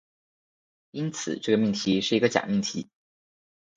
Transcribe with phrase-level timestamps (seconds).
[0.89, 2.89] 因此，这个命题是一个假命题。